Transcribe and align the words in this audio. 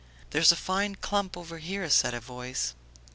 "There 0.31 0.41
is 0.41 0.51
a 0.51 0.55
fine 0.55 0.95
clump 0.95 1.37
over 1.37 1.59
here," 1.59 1.87
said 1.91 2.15
a 2.15 2.19
voice. 2.19 2.73